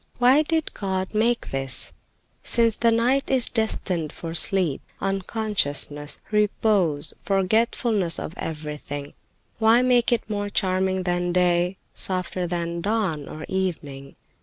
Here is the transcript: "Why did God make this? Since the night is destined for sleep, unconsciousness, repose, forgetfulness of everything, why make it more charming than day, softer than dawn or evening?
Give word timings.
"Why 0.17 0.41
did 0.41 0.73
God 0.73 1.13
make 1.13 1.51
this? 1.51 1.93
Since 2.41 2.77
the 2.77 2.91
night 2.91 3.29
is 3.29 3.47
destined 3.47 4.11
for 4.11 4.33
sleep, 4.33 4.81
unconsciousness, 4.99 6.19
repose, 6.31 7.13
forgetfulness 7.21 8.17
of 8.17 8.33
everything, 8.35 9.13
why 9.59 9.83
make 9.83 10.11
it 10.11 10.27
more 10.27 10.49
charming 10.49 11.03
than 11.03 11.31
day, 11.33 11.77
softer 11.93 12.47
than 12.47 12.81
dawn 12.81 13.29
or 13.29 13.45
evening? 13.47 14.15